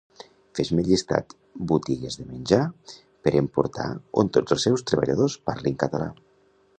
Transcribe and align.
Fes-me 0.59 0.83
llistat 0.85 1.35
botigues 1.71 2.17
de 2.21 2.25
menjar 2.29 2.59
per 3.27 3.35
emportar 3.41 3.87
on 4.23 4.33
tots 4.39 4.57
els 4.57 4.65
seus 4.69 4.85
treballadors 4.93 5.37
parlin 5.51 5.81
català 5.85 6.09